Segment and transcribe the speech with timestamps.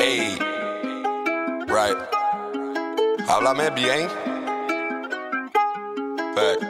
[0.00, 0.38] Ey,
[1.68, 1.94] right.
[3.28, 4.08] Háblame bien.
[6.34, 6.64] Fact.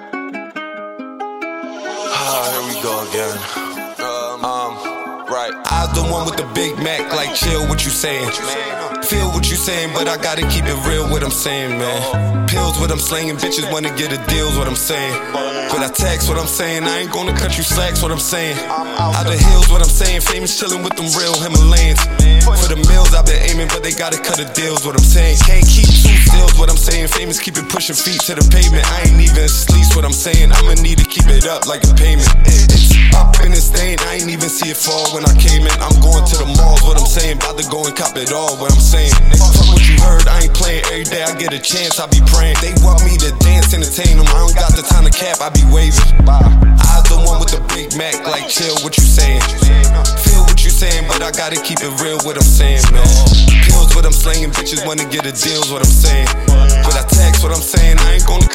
[2.12, 3.89] Ah, here we go again.
[5.50, 8.30] I was the one with the Big Mac, like chill what you saying.
[9.02, 12.46] Feel what you saying, but I gotta keep it real what I'm saying, man.
[12.46, 15.14] Pills what I'm slanging, bitches wanna get a deal's what I'm saying.
[15.72, 18.58] But I text what I'm saying, I ain't gonna cut you slacks what I'm saying.
[18.68, 21.98] Out the hills what I'm saying, famous chillin' with them real Himalayans.
[22.44, 25.38] For the mills I've been aiming, but they gotta cut the deals what I'm saying.
[25.46, 28.86] Can't keep two stills what I'm saying, famous keep it pushing feet to the pavement.
[28.86, 31.94] I ain't even sleeps what I'm saying, I'ma need to keep it up like a
[31.94, 32.28] payment.
[33.20, 35.74] It's in the stain, I ain't even see it fall when I came in.
[35.80, 38.56] I'm going to the malls, what I'm saying, about to go and cop it all,
[38.56, 39.12] what I'm saying.
[39.36, 42.20] Fuck what you heard, I ain't playing every day, I get a chance, I be
[42.32, 42.56] praying.
[42.60, 45.50] They want me to dance, entertain them, I don't got the time to cap, I
[45.50, 46.00] be waving.
[46.28, 49.42] I the one with the Big Mac, like chill, what you saying?
[50.22, 53.04] Feel what you saying, but I gotta keep it real, what I'm saying, man.
[53.66, 56.28] Pills, what I'm slanging, bitches wanna get a deal's what I'm saying.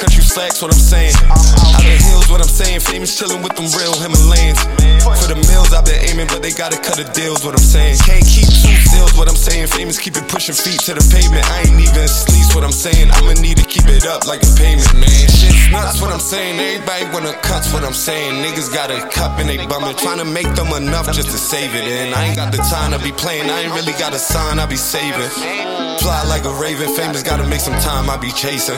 [0.06, 1.18] Cut you slacks, what I'm saying.
[1.18, 4.62] The hills, what I'm saying, famous chillin' with them real Himalayans.
[5.02, 7.98] For the mills, I've been aiming, but they gotta cut the deals, what I'm saying.
[8.06, 9.66] Can't keep two stills, what I'm saying.
[9.74, 11.42] Famous keep it pushing feet to the pavement.
[11.50, 12.06] I ain't even
[12.86, 13.10] saying.
[13.18, 15.26] I'ma need to keep it up like a payment, man.
[15.34, 16.60] Shit's nuts, what I'm saying.
[16.60, 18.46] Everybody wanna cuts, what I'm saying.
[18.46, 21.74] Niggas got a cup and they bumming, trying to make them enough just to save
[21.74, 21.82] it.
[21.82, 24.60] And I ain't got the time to be playing, I ain't really got a sign,
[24.60, 25.32] I be saving.
[25.98, 28.78] Fly like a raven, famous gotta make some time, I be chasing.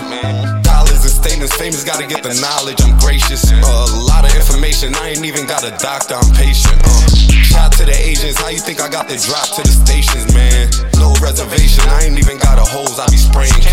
[0.63, 3.43] Dollars and statements, famous gotta get the knowledge, I'm gracious.
[3.51, 3.59] A
[4.07, 6.79] lot of information, I ain't even got a doctor, I'm patient.
[6.79, 7.27] Uh.
[7.43, 10.71] Shout to the agents, how you think I got the drop to the stations, man?
[10.95, 13.66] No reservation, I ain't even got a hose, I be spraying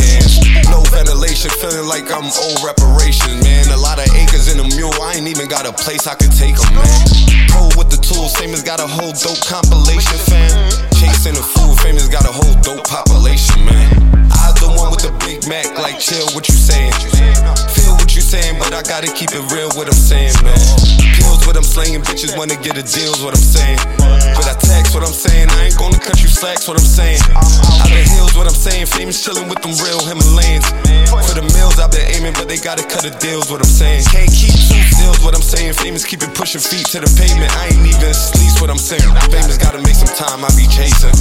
[1.64, 3.64] feeling like I'm old reparations, man.
[3.72, 6.32] A lot of acres in a mule, I ain't even got a place I could
[6.32, 7.00] take them, man.
[7.48, 10.52] Pro with the tools, famous got a whole dope compilation, fam.
[11.00, 13.88] Chasing the food, famous got a whole dope population, man.
[14.30, 17.13] I the one with the Big Mac, like chill, what you saying?
[18.74, 20.58] I gotta keep it real, what I'm saying, man.
[21.14, 23.78] Pills, what I'm slanging, bitches wanna get a deal's what I'm saying.
[24.34, 27.22] But I text what I'm saying, I ain't gonna cut you slacks, what I'm saying.
[27.38, 30.66] Out the hills, what I'm saying, famous chillin' with them real Himalayans.
[31.06, 31.73] For the mills,
[32.24, 34.04] But they gotta cut the deals, what I'm saying.
[34.08, 35.74] Can't keep two deals, what I'm saying.
[35.74, 37.52] Famous keep it pushing feet to the pavement.
[37.52, 39.04] I ain't even sleeps, what I'm saying.
[39.28, 41.12] Famous gotta make some time, I be chasing.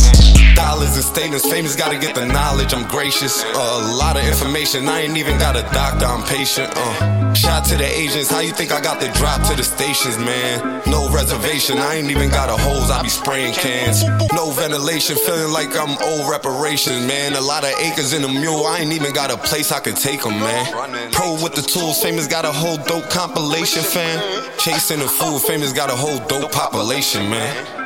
[0.56, 3.44] Dollars and statements, famous gotta get the knowledge, I'm gracious.
[3.44, 6.72] Uh, a lot of information, I ain't even got a doctor, I'm patient.
[6.72, 10.18] Uh, shout to the agents, how you think I got the drop to the stations,
[10.18, 10.84] man?
[10.88, 14.04] No reservation, I ain't even got a hose, I be spraying cans.
[14.32, 17.34] No ventilation, feeling like I'm old reparations, man.
[17.34, 19.98] A lot of acres in a mule, I ain't even got a place I could
[19.98, 20.93] take them, man.
[21.12, 24.20] Pro with the tools, famous got a whole dope compilation, fam.
[24.58, 27.83] Chasing the food, famous got a whole dope population, man.